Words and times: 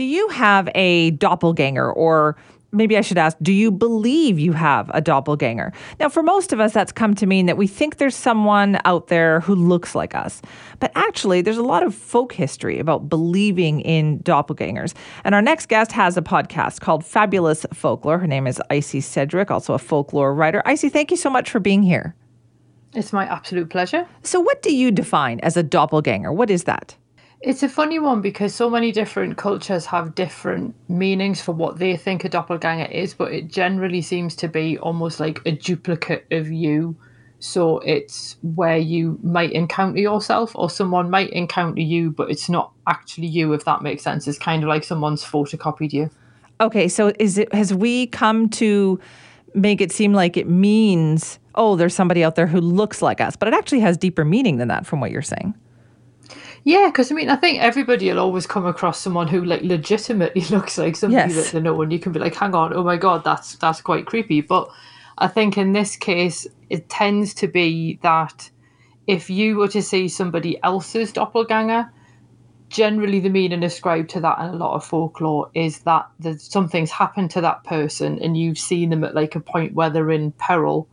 Do 0.00 0.06
you 0.06 0.28
have 0.28 0.66
a 0.74 1.10
doppelganger 1.10 1.92
or 1.92 2.34
maybe 2.72 2.96
I 2.96 3.02
should 3.02 3.18
ask, 3.18 3.36
do 3.42 3.52
you 3.52 3.70
believe 3.70 4.38
you 4.38 4.54
have 4.54 4.90
a 4.94 5.02
doppelganger? 5.02 5.74
Now, 5.98 6.08
for 6.08 6.22
most 6.22 6.54
of 6.54 6.58
us, 6.58 6.72
that's 6.72 6.90
come 6.90 7.14
to 7.16 7.26
mean 7.26 7.44
that 7.44 7.58
we 7.58 7.66
think 7.66 7.98
there's 7.98 8.16
someone 8.16 8.80
out 8.86 9.08
there 9.08 9.40
who 9.40 9.54
looks 9.54 9.94
like 9.94 10.14
us. 10.14 10.40
But 10.78 10.90
actually, 10.94 11.42
there's 11.42 11.58
a 11.58 11.62
lot 11.62 11.82
of 11.82 11.94
folk 11.94 12.32
history 12.32 12.78
about 12.78 13.10
believing 13.10 13.82
in 13.82 14.20
doppelgangers. 14.20 14.94
And 15.22 15.34
our 15.34 15.42
next 15.42 15.68
guest 15.68 15.92
has 15.92 16.16
a 16.16 16.22
podcast 16.22 16.80
called 16.80 17.04
Fabulous 17.04 17.66
Folklore. 17.74 18.20
Her 18.20 18.26
name 18.26 18.46
is 18.46 18.58
Icy 18.70 19.02
Sedgwick, 19.02 19.50
also 19.50 19.74
a 19.74 19.78
folklore 19.78 20.34
writer. 20.34 20.62
Icy, 20.64 20.88
thank 20.88 21.10
you 21.10 21.18
so 21.18 21.28
much 21.28 21.50
for 21.50 21.60
being 21.60 21.82
here. 21.82 22.14
It's 22.94 23.12
my 23.12 23.26
absolute 23.26 23.68
pleasure. 23.68 24.08
So, 24.22 24.40
what 24.40 24.62
do 24.62 24.74
you 24.74 24.92
define 24.92 25.40
as 25.40 25.58
a 25.58 25.62
doppelganger? 25.62 26.32
What 26.32 26.48
is 26.48 26.64
that? 26.64 26.96
It's 27.42 27.62
a 27.62 27.70
funny 27.70 27.98
one 27.98 28.20
because 28.20 28.54
so 28.54 28.68
many 28.68 28.92
different 28.92 29.38
cultures 29.38 29.86
have 29.86 30.14
different 30.14 30.74
meanings 30.90 31.40
for 31.40 31.52
what 31.52 31.78
they 31.78 31.96
think 31.96 32.22
a 32.22 32.28
doppelganger 32.28 32.84
is, 32.92 33.14
but 33.14 33.32
it 33.32 33.48
generally 33.48 34.02
seems 34.02 34.36
to 34.36 34.48
be 34.48 34.76
almost 34.78 35.20
like 35.20 35.40
a 35.46 35.52
duplicate 35.52 36.26
of 36.30 36.52
you. 36.52 36.96
So 37.38 37.78
it's 37.78 38.36
where 38.42 38.76
you 38.76 39.18
might 39.22 39.52
encounter 39.52 39.98
yourself, 39.98 40.52
or 40.54 40.68
someone 40.68 41.08
might 41.08 41.30
encounter 41.30 41.80
you, 41.80 42.10
but 42.10 42.30
it's 42.30 42.50
not 42.50 42.72
actually 42.86 43.28
you, 43.28 43.54
if 43.54 43.64
that 43.64 43.80
makes 43.80 44.02
sense. 44.02 44.28
It's 44.28 44.38
kind 44.38 44.62
of 44.62 44.68
like 44.68 44.84
someone's 44.84 45.24
photocopied 45.24 45.94
you. 45.94 46.10
Okay, 46.60 46.88
so 46.88 47.10
is 47.18 47.38
it 47.38 47.54
has 47.54 47.72
we 47.72 48.08
come 48.08 48.50
to 48.50 49.00
make 49.54 49.80
it 49.80 49.90
seem 49.90 50.12
like 50.12 50.36
it 50.36 50.46
means, 50.46 51.38
oh, 51.54 51.74
there's 51.74 51.94
somebody 51.94 52.22
out 52.22 52.34
there 52.34 52.46
who 52.46 52.60
looks 52.60 53.00
like 53.00 53.22
us, 53.22 53.34
but 53.34 53.48
it 53.48 53.54
actually 53.54 53.80
has 53.80 53.96
deeper 53.96 54.26
meaning 54.26 54.58
than 54.58 54.68
that 54.68 54.84
from 54.84 55.00
what 55.00 55.10
you're 55.10 55.22
saying. 55.22 55.54
Yeah, 56.64 56.86
because 56.88 57.10
I 57.10 57.14
mean, 57.14 57.30
I 57.30 57.36
think 57.36 57.60
everybody 57.60 58.10
will 58.10 58.18
always 58.18 58.46
come 58.46 58.66
across 58.66 59.00
someone 59.00 59.28
who 59.28 59.44
like 59.44 59.62
legitimately 59.62 60.42
looks 60.50 60.76
like 60.78 60.96
somebody 60.96 61.32
Yes. 61.34 61.46
that 61.46 61.52
they 61.56 61.60
know, 61.62 61.80
and 61.82 61.92
you 61.92 61.98
can 61.98 62.12
be 62.12 62.20
like, 62.20 62.34
"Hang 62.34 62.54
on, 62.54 62.74
oh 62.74 62.84
my 62.84 62.96
god, 62.96 63.24
that's 63.24 63.56
that's 63.56 63.80
quite 63.80 64.06
creepy." 64.06 64.40
But 64.40 64.68
I 65.18 65.28
think 65.28 65.56
in 65.58 65.72
this 65.72 65.96
case, 65.96 66.46
it 66.68 66.88
tends 66.88 67.34
to 67.34 67.46
be 67.48 67.98
that 68.02 68.50
if 69.06 69.30
you 69.30 69.56
were 69.56 69.68
to 69.68 69.82
see 69.82 70.08
somebody 70.08 70.58
else's 70.62 71.12
doppelganger, 71.12 71.90
generally 72.68 73.20
the 73.20 73.28
meaning 73.30 73.62
ascribed 73.64 74.10
to 74.10 74.20
that 74.20 74.38
in 74.40 74.46
a 74.46 74.56
lot 74.56 74.74
of 74.74 74.84
folklore 74.84 75.50
is 75.54 75.80
that 75.80 76.08
there's 76.20 76.42
something's 76.42 76.90
happened 76.90 77.30
to 77.32 77.40
that 77.40 77.64
person, 77.64 78.18
and 78.22 78.36
you've 78.36 78.58
seen 78.58 78.90
them 78.90 79.02
at 79.04 79.14
like 79.14 79.34
a 79.34 79.40
point 79.40 79.74
where 79.74 79.90
they're 79.90 80.10
in 80.10 80.32
peril 80.32 80.88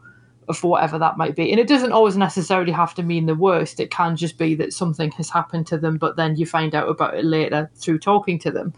for 0.56 0.72
whatever 0.72 0.98
that 0.98 1.18
might 1.18 1.36
be. 1.36 1.52
And 1.52 1.60
it 1.60 1.68
doesn't 1.68 1.92
always 1.92 2.16
necessarily 2.16 2.72
have 2.72 2.94
to 2.96 3.04
mean 3.04 3.26
the 3.26 3.36
worst. 3.36 3.80
It 3.80 3.92
can 3.92 4.16
just 4.16 4.38
be 4.38 4.56
that 4.56 4.74
something 4.74 5.12
has 5.12 5.30
happened 5.30 5.68
to 5.68 5.78
them, 5.78 5.98
but 5.98 6.16
then 6.16 6.36
you 6.36 6.46
find 6.46 6.74
out 6.74 6.90
about 6.90 7.16
it 7.16 7.26
later 7.26 7.70
through 7.76 8.00
talking 8.00 8.40
to 8.40 8.52
them. 8.52 8.74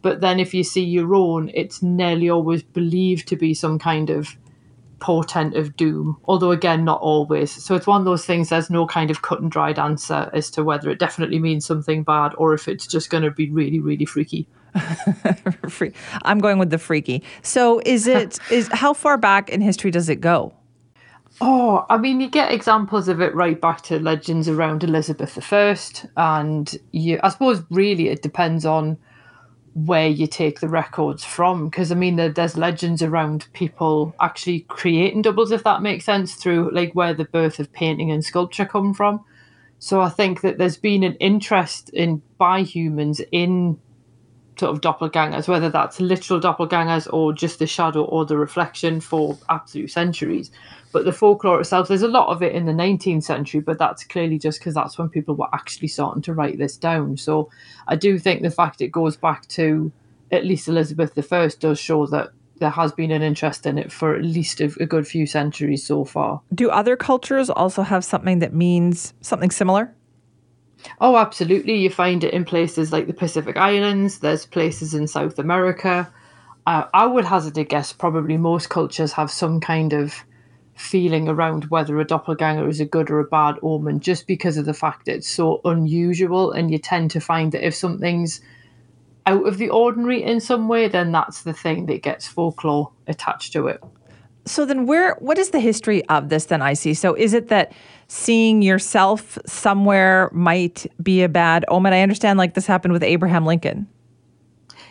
But 0.00 0.20
then 0.20 0.38
if 0.38 0.54
you 0.54 0.62
see 0.62 0.84
your 0.84 1.14
own, 1.14 1.50
it's 1.54 1.82
nearly 1.82 2.30
always 2.30 2.62
believed 2.62 3.26
to 3.28 3.36
be 3.36 3.52
some 3.52 3.78
kind 3.78 4.10
of 4.10 4.36
portent 5.00 5.56
of 5.56 5.76
doom, 5.76 6.16
although 6.24 6.50
again, 6.50 6.84
not 6.84 7.00
always. 7.00 7.50
So 7.50 7.74
it's 7.74 7.86
one 7.86 8.00
of 8.00 8.04
those 8.04 8.24
things, 8.24 8.48
there's 8.48 8.70
no 8.70 8.86
kind 8.86 9.10
of 9.10 9.22
cut 9.22 9.40
and 9.40 9.50
dried 9.50 9.78
answer 9.78 10.30
as 10.32 10.50
to 10.52 10.64
whether 10.64 10.90
it 10.90 10.98
definitely 10.98 11.38
means 11.38 11.64
something 11.64 12.02
bad 12.02 12.32
or 12.36 12.54
if 12.54 12.68
it's 12.68 12.86
just 12.86 13.10
going 13.10 13.22
to 13.22 13.30
be 13.30 13.50
really, 13.50 13.80
really 13.80 14.04
freaky. 14.04 14.48
I'm 16.22 16.38
going 16.38 16.58
with 16.58 16.70
the 16.70 16.78
freaky. 16.78 17.22
So 17.42 17.80
is 17.84 18.06
it 18.06 18.38
is 18.50 18.68
how 18.72 18.92
far 18.92 19.18
back 19.18 19.50
in 19.50 19.60
history 19.60 19.90
does 19.90 20.08
it 20.08 20.20
go? 20.20 20.52
Oh, 21.40 21.86
I 21.88 21.98
mean, 21.98 22.20
you 22.20 22.28
get 22.28 22.52
examples 22.52 23.06
of 23.06 23.20
it 23.20 23.34
right 23.34 23.60
back 23.60 23.82
to 23.82 24.00
legends 24.00 24.48
around 24.48 24.82
Elizabeth 24.82 25.52
I, 25.52 25.76
and 26.16 26.76
you, 26.90 27.20
I 27.22 27.28
suppose, 27.28 27.62
really, 27.70 28.08
it 28.08 28.22
depends 28.22 28.66
on 28.66 28.98
where 29.74 30.08
you 30.08 30.26
take 30.26 30.58
the 30.58 30.68
records 30.68 31.22
from. 31.24 31.68
Because 31.68 31.92
I 31.92 31.94
mean, 31.94 32.16
there, 32.16 32.30
there's 32.30 32.56
legends 32.56 33.02
around 33.02 33.46
people 33.52 34.14
actually 34.20 34.60
creating 34.60 35.22
doubles, 35.22 35.52
if 35.52 35.62
that 35.62 35.82
makes 35.82 36.04
sense, 36.04 36.34
through 36.34 36.70
like 36.72 36.92
where 36.94 37.14
the 37.14 37.24
birth 37.24 37.60
of 37.60 37.72
painting 37.72 38.10
and 38.10 38.24
sculpture 38.24 38.66
come 38.66 38.92
from. 38.92 39.24
So 39.78 40.00
I 40.00 40.08
think 40.08 40.40
that 40.40 40.58
there's 40.58 40.76
been 40.76 41.04
an 41.04 41.14
interest 41.14 41.90
in 41.90 42.20
by 42.36 42.62
humans 42.62 43.20
in 43.30 43.78
sort 44.58 44.74
of 44.74 44.80
doppelgangers, 44.80 45.48
whether 45.48 45.70
that's 45.70 46.00
literal 46.00 46.40
doppelgangers 46.40 47.12
or 47.12 47.32
just 47.32 47.58
the 47.58 47.66
shadow 47.66 48.04
or 48.04 48.24
the 48.24 48.36
reflection 48.36 49.00
for 49.00 49.38
absolute 49.48 49.90
centuries. 49.90 50.50
But 50.92 51.04
the 51.04 51.12
folklore 51.12 51.60
itself, 51.60 51.88
there's 51.88 52.02
a 52.02 52.08
lot 52.08 52.28
of 52.28 52.42
it 52.42 52.54
in 52.54 52.66
the 52.66 52.72
19th 52.72 53.24
century, 53.24 53.60
but 53.60 53.78
that's 53.78 54.04
clearly 54.04 54.38
just 54.38 54.58
because 54.58 54.74
that's 54.74 54.98
when 54.98 55.08
people 55.08 55.34
were 55.34 55.52
actually 55.52 55.88
starting 55.88 56.22
to 56.22 56.34
write 56.34 56.58
this 56.58 56.76
down. 56.76 57.16
So 57.16 57.50
I 57.86 57.96
do 57.96 58.18
think 58.18 58.42
the 58.42 58.50
fact 58.50 58.80
it 58.80 58.88
goes 58.88 59.16
back 59.16 59.46
to 59.48 59.92
at 60.30 60.44
least 60.44 60.68
Elizabeth 60.68 61.32
I 61.32 61.48
does 61.58 61.78
show 61.78 62.06
that 62.06 62.30
there 62.58 62.70
has 62.70 62.92
been 62.92 63.10
an 63.10 63.22
interest 63.22 63.66
in 63.66 63.78
it 63.78 63.92
for 63.92 64.14
at 64.14 64.22
least 64.22 64.60
a, 64.60 64.64
a 64.80 64.86
good 64.86 65.06
few 65.06 65.26
centuries 65.26 65.84
so 65.86 66.04
far. 66.04 66.40
Do 66.54 66.70
other 66.70 66.96
cultures 66.96 67.50
also 67.50 67.82
have 67.82 68.04
something 68.04 68.40
that 68.40 68.52
means 68.52 69.14
something 69.20 69.50
similar? 69.50 69.94
Oh, 71.00 71.16
absolutely. 71.16 71.76
You 71.76 71.90
find 71.90 72.24
it 72.24 72.32
in 72.34 72.44
places 72.44 72.92
like 72.92 73.06
the 73.06 73.12
Pacific 73.12 73.56
Islands, 73.56 74.18
there's 74.20 74.46
places 74.46 74.94
in 74.94 75.06
South 75.06 75.38
America. 75.38 76.12
Uh, 76.66 76.84
I 76.92 77.06
would 77.06 77.24
hazard 77.24 77.58
a 77.58 77.64
guess 77.64 77.92
probably 77.92 78.36
most 78.36 78.68
cultures 78.68 79.12
have 79.12 79.30
some 79.30 79.60
kind 79.60 79.92
of 79.92 80.24
feeling 80.74 81.28
around 81.28 81.64
whether 81.66 81.98
a 81.98 82.04
doppelganger 82.04 82.68
is 82.68 82.78
a 82.78 82.84
good 82.84 83.10
or 83.10 83.18
a 83.20 83.24
bad 83.24 83.56
omen 83.62 83.98
just 84.00 84.26
because 84.26 84.56
of 84.56 84.64
the 84.66 84.74
fact 84.74 85.06
that 85.06 85.16
it's 85.16 85.28
so 85.28 85.60
unusual. 85.64 86.52
And 86.52 86.70
you 86.70 86.78
tend 86.78 87.10
to 87.12 87.20
find 87.20 87.52
that 87.52 87.66
if 87.66 87.74
something's 87.74 88.40
out 89.26 89.46
of 89.46 89.58
the 89.58 89.70
ordinary 89.70 90.22
in 90.22 90.40
some 90.40 90.68
way, 90.68 90.88
then 90.88 91.12
that's 91.12 91.42
the 91.42 91.52
thing 91.52 91.86
that 91.86 92.02
gets 92.02 92.28
folklore 92.28 92.92
attached 93.06 93.52
to 93.54 93.66
it. 93.68 93.82
So 94.48 94.64
then 94.64 94.86
where 94.86 95.14
what 95.20 95.38
is 95.38 95.50
the 95.50 95.60
history 95.60 96.04
of 96.08 96.28
this 96.28 96.46
then 96.46 96.62
Icy? 96.62 96.94
So 96.94 97.14
is 97.14 97.34
it 97.34 97.48
that 97.48 97.72
seeing 98.08 98.62
yourself 98.62 99.38
somewhere 99.46 100.30
might 100.32 100.86
be 101.02 101.22
a 101.22 101.28
bad 101.28 101.64
omen? 101.68 101.92
I 101.92 102.00
understand 102.00 102.38
like 102.38 102.54
this 102.54 102.66
happened 102.66 102.92
with 102.92 103.02
Abraham 103.02 103.44
Lincoln. 103.46 103.86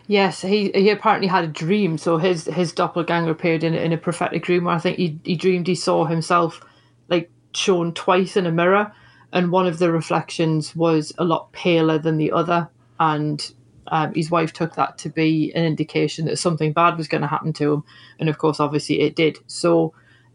Yes, 0.07 0.41
he 0.41 0.72
he 0.73 0.90
apparently 0.90 1.28
had 1.28 1.44
a 1.44 1.47
dream. 1.47 1.97
So 1.97 2.18
his 2.18 2.45
his 2.45 2.72
doppelganger 2.72 3.31
appeared 3.31 3.63
in 3.63 3.73
in 3.73 3.91
a 3.91 3.97
prophetic 3.97 4.44
dream 4.44 4.63
where 4.63 4.75
I 4.75 4.79
think 4.79 4.97
he 4.97 5.19
he 5.23 5.35
dreamed 5.35 5.68
he 5.68 5.75
saw 5.75 6.06
himself 6.06 6.63
like 7.09 7.29
shown 7.53 7.94
twice 7.94 8.38
in 8.38 8.45
a 8.45 8.51
mirror, 8.51 8.94
and 9.34 9.51
one 9.51 9.68
of 9.68 9.79
the 9.79 9.91
reflections 9.91 10.75
was 10.75 11.12
a 11.18 11.25
lot 11.25 11.51
paler 11.51 11.97
than 11.97 12.18
the 12.18 12.31
other, 12.31 12.69
and 13.00 13.51
um, 13.91 14.13
his 14.13 14.31
wife 14.31 14.53
took 14.53 14.75
that 14.75 14.97
to 14.99 15.09
be 15.09 15.51
an 15.55 15.63
indication 15.63 16.25
that 16.25 16.37
something 16.37 16.73
bad 16.73 16.97
was 16.97 17.07
going 17.07 17.21
to 17.21 17.27
happen 17.27 17.53
to 17.53 17.73
him, 17.73 17.83
and 18.19 18.29
of 18.29 18.37
course, 18.37 18.59
obviously, 18.59 19.01
it 19.01 19.15
did. 19.15 19.37
So, 19.47 19.93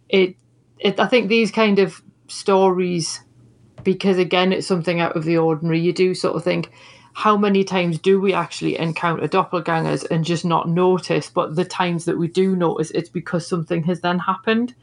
it 0.09 0.37
it 0.79 0.99
I 0.99 1.07
think 1.07 1.29
these 1.29 1.51
kind 1.51 1.79
of 1.79 2.03
stories, 2.29 3.21
because 3.83 4.19
again, 4.19 4.53
it's 4.53 4.67
something 4.67 5.01
out 5.01 5.17
of 5.17 5.25
the 5.25 5.39
ordinary. 5.39 5.81
You 5.81 5.93
do 5.93 6.15
sort 6.15 6.37
of 6.37 6.45
think 6.45 6.71
how 7.15 7.37
many 7.37 7.63
times 7.63 7.99
do 7.99 8.21
we 8.21 8.33
actually 8.33 8.79
encounter 8.79 9.29
doppelgangers 9.29 10.11
and 10.11 10.25
just 10.25 10.45
not 10.45 10.69
notice? 10.69 11.29
But 11.29 11.57
the 11.57 11.65
times 11.65 12.07
that 12.07 12.19
we 12.19 12.29
do 12.29 12.57
notice, 12.57 12.91
it's 12.93 13.11
because 13.11 13.47
something 13.47 13.83
has 13.85 14.01
then 14.01 14.19
happened. 14.19 14.75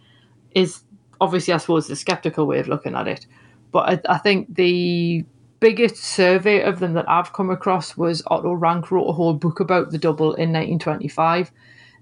Is 0.55 0.83
obviously, 1.21 1.53
I 1.53 1.57
suppose, 1.57 1.87
the 1.87 1.95
skeptical 1.95 2.45
way 2.45 2.59
of 2.59 2.67
looking 2.67 2.95
at 2.95 3.07
it. 3.07 3.25
But 3.71 4.07
I, 4.07 4.15
I 4.15 4.17
think 4.17 4.55
the 4.55 5.25
biggest 5.59 5.97
survey 5.97 6.61
of 6.61 6.79
them 6.79 6.93
that 6.93 7.09
I've 7.09 7.33
come 7.33 7.49
across 7.49 7.97
was 7.97 8.23
Otto 8.27 8.53
Rank 8.53 8.91
wrote 8.91 9.09
a 9.09 9.13
whole 9.13 9.33
book 9.33 9.59
about 9.59 9.91
the 9.91 9.97
double 9.97 10.33
in 10.33 10.51
1925, 10.51 11.51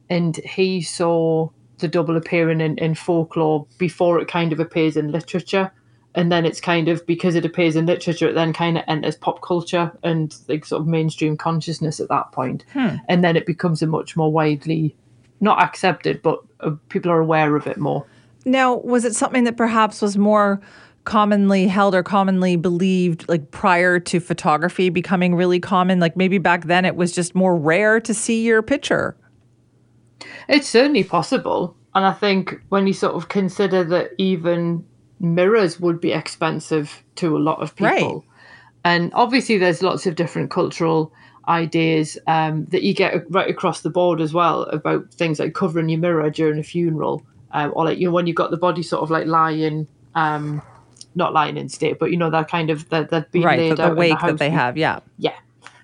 and 0.09 0.35
he 0.37 0.81
saw 0.81 1.49
the 1.79 1.87
double 1.87 2.17
appearing 2.17 2.61
in, 2.61 2.77
in 2.77 2.95
folklore 2.95 3.67
before 3.77 4.19
it 4.19 4.27
kind 4.27 4.51
of 4.51 4.59
appears 4.59 4.97
in 4.97 5.11
literature 5.11 5.71
and 6.17 6.31
then 6.31 6.47
it's 6.47 6.59
kind 6.59 6.87
of 6.87 7.05
because 7.05 7.35
it 7.35 7.45
appears 7.45 7.75
in 7.75 7.85
literature, 7.85 8.29
it 8.29 8.33
then 8.33 8.51
kind 8.51 8.75
of 8.75 8.83
enters 8.87 9.15
pop 9.15 9.43
culture 9.43 9.91
and 10.01 10.35
like 10.47 10.65
sort 10.65 10.81
of 10.81 10.87
mainstream 10.87 11.37
consciousness 11.37 11.99
at 11.99 12.09
that 12.09 12.31
point. 12.31 12.65
and 13.07 13.23
then 13.23 13.37
it 13.37 13.45
becomes 13.45 13.83
a 13.83 13.87
much 13.87 14.17
more 14.17 14.31
widely 14.31 14.95
not 15.41 15.61
accepted, 15.61 16.19
but 16.23 16.39
uh, 16.61 16.71
people 16.89 17.11
are 17.11 17.19
aware 17.19 17.55
of 17.55 17.67
it 17.67 17.77
more. 17.77 18.03
Now, 18.45 18.77
was 18.77 19.05
it 19.05 19.15
something 19.15 19.43
that 19.43 19.57
perhaps 19.57 20.01
was 20.01 20.17
more 20.17 20.59
commonly 21.07 21.65
held 21.67 21.95
or 21.95 22.03
commonly 22.03 22.55
believed 22.55 23.27
like 23.27 23.49
prior 23.49 23.99
to 23.99 24.19
photography 24.19 24.89
becoming 24.89 25.33
really 25.33 25.59
common? 25.59 25.99
Like 25.99 26.15
maybe 26.15 26.37
back 26.37 26.65
then 26.65 26.85
it 26.85 26.95
was 26.95 27.11
just 27.13 27.33
more 27.33 27.55
rare 27.57 27.99
to 28.01 28.13
see 28.13 28.43
your 28.45 28.61
picture. 28.61 29.17
It's 30.47 30.67
certainly 30.69 31.03
possible, 31.03 31.75
and 31.95 32.05
I 32.05 32.13
think 32.13 32.61
when 32.69 32.85
you 32.87 32.93
sort 32.93 33.15
of 33.15 33.29
consider 33.29 33.83
that 33.85 34.11
even 34.17 34.85
mirrors 35.19 35.79
would 35.79 35.99
be 35.99 36.11
expensive 36.11 37.03
to 37.15 37.35
a 37.35 37.39
lot 37.39 37.59
of 37.61 37.75
people, 37.75 38.13
Right. 38.15 38.21
and 38.85 39.11
obviously 39.13 39.57
there's 39.57 39.81
lots 39.81 40.05
of 40.05 40.15
different 40.15 40.51
cultural 40.51 41.11
ideas 41.47 42.17
um, 42.27 42.65
that 42.67 42.83
you 42.83 42.93
get 42.93 43.23
right 43.31 43.49
across 43.49 43.81
the 43.81 43.89
board 43.89 44.19
as 44.21 44.33
well 44.33 44.63
about 44.63 45.11
things 45.13 45.39
like 45.39 45.53
covering 45.53 45.89
your 45.89 45.99
mirror 45.99 46.29
during 46.29 46.59
a 46.59 46.63
funeral, 46.63 47.23
um, 47.51 47.71
or 47.75 47.85
like 47.85 47.97
you 47.99 48.07
know 48.07 48.13
when 48.13 48.27
you've 48.27 48.35
got 48.35 48.51
the 48.51 48.57
body 48.57 48.83
sort 48.83 49.03
of 49.03 49.09
like 49.09 49.25
lying, 49.27 49.87
um, 50.15 50.61
not 51.17 51.33
lying 51.33 51.57
in 51.57 51.67
state, 51.67 51.99
but 51.99 52.11
you 52.11 52.17
know 52.17 52.29
that 52.29 52.47
kind 52.47 52.69
of 52.69 52.87
that 52.89 53.09
that 53.09 53.31
being 53.31 53.43
right, 53.43 53.59
laid 53.59 53.77
the, 53.77 53.83
out 53.83 53.87
the 53.87 53.91
in 53.91 53.97
wake 53.97 54.11
the 54.11 54.15
house 54.15 54.31
that 54.31 54.37
they 54.37 54.49
have. 54.49 54.77
Yeah. 54.77 54.99
yeah. 55.17 55.35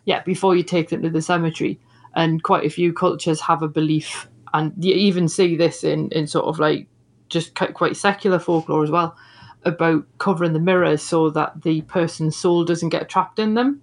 yeah, 0.06 0.22
before 0.22 0.56
you 0.56 0.64
take 0.64 0.90
them 0.90 1.02
to 1.02 1.10
the 1.10 1.22
cemetery. 1.22 1.80
And 2.16 2.44
quite 2.44 2.64
a 2.64 2.70
few 2.70 2.94
cultures 2.94 3.42
have 3.42 3.64
a 3.64 3.68
belief, 3.68 4.30
and 4.54 4.72
you 4.78 4.94
even 4.94 5.28
see 5.28 5.56
this 5.58 5.84
in, 5.84 6.10
in 6.12 6.28
sort 6.28 6.46
of 6.46 6.60
like 6.60 6.88
just 7.28 7.56
quite 7.56 7.98
secular 7.98 8.38
folklore 8.38 8.84
as 8.84 8.92
well, 8.92 9.18
about 9.66 10.06
covering 10.20 10.54
the 10.54 10.60
mirrors 10.60 11.02
so 11.02 11.32
that 11.32 11.64
the 11.64 11.82
person's 11.82 12.38
soul 12.38 12.64
doesn't 12.64 12.90
get 12.90 13.10
trapped 13.10 13.40
in 13.40 13.56
them. 13.56 13.82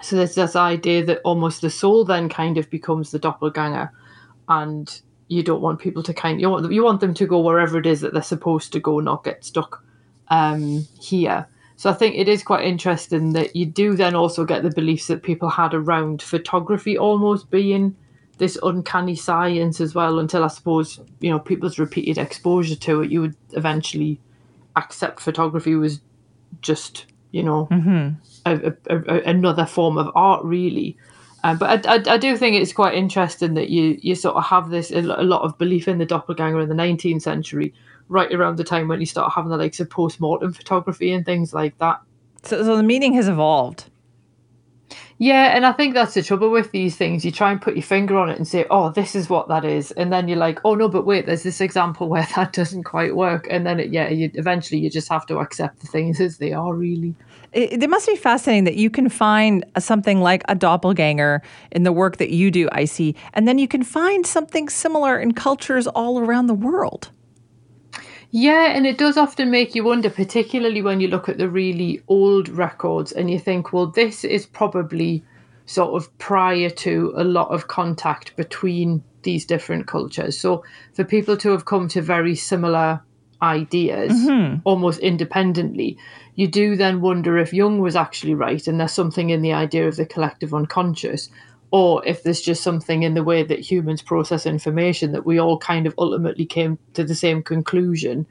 So 0.00 0.14
there's 0.14 0.36
this 0.36 0.54
idea 0.54 1.04
that 1.06 1.20
almost 1.24 1.60
the 1.60 1.70
soul 1.70 2.04
then 2.04 2.28
kind 2.28 2.56
of 2.56 2.70
becomes 2.70 3.10
the 3.10 3.18
doppelganger, 3.18 3.90
and 4.48 5.00
you 5.26 5.42
don't 5.42 5.60
want 5.60 5.80
people 5.80 6.04
to 6.04 6.14
kind 6.14 6.40
you 6.40 6.48
want 6.48 6.70
you 6.72 6.84
want 6.84 7.00
them 7.00 7.14
to 7.14 7.26
go 7.26 7.40
wherever 7.40 7.78
it 7.78 7.86
is 7.86 8.00
that 8.02 8.12
they're 8.12 8.22
supposed 8.22 8.72
to 8.72 8.78
go, 8.78 9.00
not 9.00 9.24
get 9.24 9.44
stuck 9.44 9.84
um, 10.30 10.86
here. 11.00 11.46
So 11.76 11.90
I 11.90 11.94
think 11.94 12.16
it 12.16 12.28
is 12.28 12.42
quite 12.42 12.64
interesting 12.64 13.32
that 13.32 13.56
you 13.56 13.66
do 13.66 13.94
then 13.94 14.14
also 14.14 14.44
get 14.44 14.62
the 14.62 14.70
beliefs 14.70 15.06
that 15.06 15.22
people 15.22 15.48
had 15.48 15.72
around 15.72 16.20
photography 16.22 16.98
almost 16.98 17.50
being 17.50 17.96
this 18.36 18.58
uncanny 18.62 19.14
science 19.14 19.80
as 19.80 19.94
well. 19.94 20.18
Until 20.18 20.44
I 20.44 20.48
suppose 20.48 21.00
you 21.20 21.30
know 21.30 21.38
people's 21.38 21.78
repeated 21.78 22.18
exposure 22.18 22.76
to 22.76 23.02
it, 23.02 23.10
you 23.10 23.22
would 23.22 23.36
eventually 23.52 24.20
accept 24.76 25.20
photography 25.20 25.74
was 25.74 26.00
just 26.60 27.06
you 27.32 27.42
know 27.42 27.66
mm-hmm. 27.70 28.10
a, 28.46 28.72
a, 28.90 28.98
a, 28.98 29.20
another 29.22 29.66
form 29.66 29.98
of 29.98 30.10
art 30.14 30.44
really. 30.44 30.96
Um, 31.42 31.58
but 31.58 31.86
I, 31.86 31.94
I, 31.94 32.14
I, 32.14 32.18
do 32.18 32.36
think 32.36 32.56
it's 32.56 32.72
quite 32.72 32.94
interesting 32.94 33.54
that 33.54 33.70
you 33.70 33.98
you 34.02 34.14
sort 34.14 34.36
of 34.36 34.44
have 34.44 34.68
this 34.68 34.90
a 34.90 35.00
lot 35.00 35.42
of 35.42 35.56
belief 35.56 35.88
in 35.88 35.98
the 35.98 36.04
doppelganger 36.04 36.60
in 36.60 36.68
the 36.68 36.74
19th 36.74 37.22
century, 37.22 37.72
right 38.08 38.32
around 38.32 38.56
the 38.56 38.64
time 38.64 38.88
when 38.88 39.00
you 39.00 39.06
start 39.06 39.32
having 39.32 39.50
the 39.50 39.56
likes 39.56 39.80
of 39.80 39.88
post 39.88 40.20
mortem 40.20 40.52
photography 40.52 41.12
and 41.12 41.24
things 41.24 41.54
like 41.54 41.78
that. 41.78 42.00
So, 42.42 42.62
so 42.62 42.76
the 42.76 42.82
meaning 42.82 43.14
has 43.14 43.28
evolved. 43.28 43.86
Yeah, 45.22 45.54
and 45.54 45.66
I 45.66 45.72
think 45.72 45.92
that's 45.92 46.14
the 46.14 46.22
trouble 46.22 46.50
with 46.50 46.70
these 46.70 46.96
things. 46.96 47.26
You 47.26 47.30
try 47.30 47.52
and 47.52 47.60
put 47.60 47.76
your 47.76 47.82
finger 47.82 48.16
on 48.16 48.30
it 48.30 48.38
and 48.38 48.48
say, 48.48 48.64
"Oh, 48.70 48.90
this 48.90 49.14
is 49.14 49.28
what 49.28 49.48
that 49.48 49.66
is," 49.66 49.92
and 49.92 50.10
then 50.10 50.28
you're 50.28 50.38
like, 50.38 50.60
"Oh 50.64 50.74
no, 50.74 50.88
but 50.88 51.04
wait, 51.04 51.26
there's 51.26 51.42
this 51.42 51.60
example 51.60 52.08
where 52.08 52.26
that 52.36 52.54
doesn't 52.54 52.84
quite 52.84 53.14
work." 53.14 53.46
And 53.50 53.66
then, 53.66 53.80
it, 53.80 53.90
yeah, 53.90 54.08
you, 54.08 54.30
eventually 54.34 54.80
you 54.80 54.88
just 54.88 55.10
have 55.10 55.26
to 55.26 55.38
accept 55.38 55.80
the 55.80 55.86
things 55.86 56.20
as 56.20 56.38
they 56.38 56.52
are, 56.52 56.74
really. 56.74 57.14
It, 57.52 57.82
it 57.82 57.90
must 57.90 58.06
be 58.06 58.16
fascinating 58.16 58.64
that 58.64 58.76
you 58.76 58.90
can 58.90 59.08
find 59.08 59.64
something 59.78 60.20
like 60.20 60.42
a 60.48 60.54
doppelganger 60.54 61.42
in 61.72 61.82
the 61.82 61.92
work 61.92 62.18
that 62.18 62.30
you 62.30 62.50
do, 62.50 62.68
Icy, 62.72 63.16
and 63.34 63.48
then 63.48 63.58
you 63.58 63.66
can 63.66 63.82
find 63.82 64.26
something 64.26 64.68
similar 64.68 65.18
in 65.18 65.32
cultures 65.32 65.86
all 65.86 66.20
around 66.20 66.46
the 66.46 66.54
world. 66.54 67.10
Yeah, 68.32 68.70
and 68.70 68.86
it 68.86 68.96
does 68.96 69.16
often 69.16 69.50
make 69.50 69.74
you 69.74 69.82
wonder, 69.82 70.08
particularly 70.08 70.82
when 70.82 71.00
you 71.00 71.08
look 71.08 71.28
at 71.28 71.38
the 71.38 71.48
really 71.48 72.00
old 72.06 72.48
records 72.48 73.10
and 73.10 73.28
you 73.28 73.40
think, 73.40 73.72
well, 73.72 73.86
this 73.86 74.22
is 74.22 74.46
probably 74.46 75.24
sort 75.66 75.94
of 75.94 76.16
prior 76.18 76.70
to 76.70 77.12
a 77.16 77.24
lot 77.24 77.48
of 77.48 77.66
contact 77.66 78.36
between 78.36 79.02
these 79.22 79.44
different 79.44 79.86
cultures. 79.88 80.38
So 80.38 80.64
for 80.92 81.04
people 81.04 81.36
to 81.38 81.50
have 81.50 81.64
come 81.64 81.88
to 81.88 82.02
very 82.02 82.36
similar 82.36 83.02
ideas 83.42 84.12
mm-hmm. 84.12 84.60
almost 84.64 85.00
independently, 85.00 85.96
you 86.34 86.46
do 86.48 86.76
then 86.76 87.00
wonder 87.00 87.38
if 87.38 87.52
Jung 87.52 87.80
was 87.80 87.96
actually 87.96 88.34
right 88.34 88.66
and 88.66 88.80
there's 88.80 88.92
something 88.92 89.30
in 89.30 89.42
the 89.42 89.52
idea 89.52 89.88
of 89.88 89.96
the 89.96 90.06
collective 90.06 90.54
unconscious, 90.54 91.28
or 91.70 92.04
if 92.06 92.22
there's 92.22 92.40
just 92.40 92.62
something 92.62 93.02
in 93.02 93.14
the 93.14 93.24
way 93.24 93.42
that 93.42 93.60
humans 93.60 94.02
process 94.02 94.46
information 94.46 95.12
that 95.12 95.26
we 95.26 95.38
all 95.38 95.58
kind 95.58 95.86
of 95.86 95.94
ultimately 95.98 96.44
came 96.44 96.78
to 96.94 97.04
the 97.04 97.14
same 97.14 97.42
conclusion, 97.42 98.26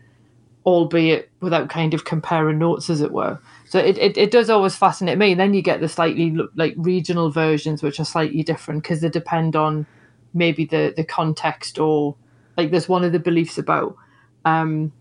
albeit 0.66 1.30
without 1.40 1.70
kind 1.70 1.94
of 1.94 2.04
comparing 2.04 2.60
notes, 2.60 2.90
as 2.90 3.02
it 3.02 3.12
were. 3.12 3.40
So 3.66 3.80
it, 3.80 3.98
it, 3.98 4.18
it 4.18 4.32
does 4.32 4.50
always 4.50 4.76
fascinate 4.76 5.18
me. 5.18 5.32
And 5.32 5.40
then 5.40 5.54
you 5.54 5.62
get 5.62 5.80
the 5.80 5.88
slightly 5.88 6.36
like 6.56 6.74
regional 6.78 7.32
versions, 7.32 7.82
which 7.82 8.00
are 8.00 8.06
slightly 8.06 8.44
different 8.44 8.84
because 8.84 9.02
they 9.02 9.10
depend 9.10 9.56
on 9.56 9.86
maybe 10.34 10.66
the, 10.66 10.94
the 10.96 11.04
context 11.04 11.80
or 11.80 12.16
like 12.58 12.72
there's 12.72 12.90
one 12.90 13.04
of 13.04 13.12
the 13.12 13.20
beliefs 13.20 13.58
about 13.58 13.96
um, 14.46 14.92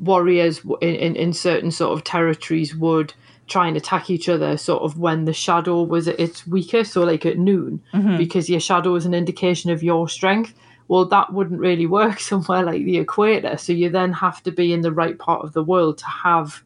warriors 0.00 0.60
in, 0.80 0.94
in, 0.94 1.16
in 1.16 1.32
certain 1.32 1.70
sort 1.70 1.92
of 1.92 2.04
territories 2.04 2.74
would 2.74 3.14
try 3.46 3.68
and 3.68 3.76
attack 3.76 4.10
each 4.10 4.28
other 4.28 4.56
sort 4.56 4.82
of 4.82 4.98
when 4.98 5.24
the 5.24 5.32
shadow 5.32 5.82
was 5.82 6.08
at 6.08 6.18
its 6.18 6.46
weakest, 6.46 6.92
so 6.92 7.02
like 7.02 7.26
at 7.26 7.38
noon, 7.38 7.82
mm-hmm. 7.92 8.16
because 8.16 8.48
your 8.48 8.60
shadow 8.60 8.94
is 8.94 9.06
an 9.06 9.14
indication 9.14 9.70
of 9.70 9.82
your 9.82 10.08
strength. 10.08 10.54
Well, 10.88 11.06
that 11.06 11.32
wouldn't 11.32 11.60
really 11.60 11.86
work 11.86 12.20
somewhere 12.30 12.62
like 12.62 12.84
the 12.84 12.98
equator. 12.98 13.56
So 13.56 13.72
you 13.72 13.90
then 13.90 14.12
have 14.14 14.42
to 14.44 14.50
be 14.50 14.72
in 14.72 14.80
the 14.80 14.92
right 14.92 15.18
part 15.18 15.44
of 15.44 15.52
the 15.52 15.62
world 15.62 15.98
to 15.98 16.06
have 16.06 16.62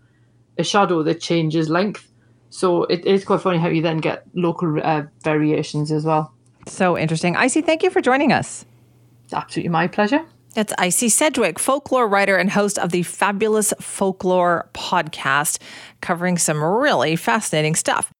a 0.57 0.65
shadow 0.65 1.03
that 1.05 1.21
changes 1.21 1.69
length. 1.69 2.11
So 2.51 2.85
it 2.85 3.05
is 3.05 3.25
quite 3.25 3.43
funny 3.43 3.59
how 3.59 3.69
you 3.69 3.83
then 3.83 3.99
get 3.99 4.25
local 4.35 4.81
uh, 4.83 5.03
variations 5.23 5.93
as 5.93 6.05
well. 6.05 6.33
So 6.67 6.99
interesting. 6.99 7.37
Icy, 7.37 7.63
thank 7.63 7.83
you 7.83 7.91
for 7.91 8.01
joining 8.01 8.33
us. 8.33 8.65
It's 9.25 9.35
absolutely 9.35 9.71
my 9.71 9.87
pleasure. 9.87 10.25
That's 10.59 10.75
Icy 10.77 11.09
Sedgwick, 11.09 11.57
folklore 11.61 12.09
writer 12.09 12.37
and 12.37 12.51
host 12.51 12.81
of 12.81 12.91
the 12.91 13.05
Fabulous 13.05 13.73
Folklore 13.81 14.69
podcast, 14.75 15.59
covering 16.01 16.37
some 16.37 16.61
really 16.61 17.15
fascinating 17.15 17.77
stuff. 17.77 18.13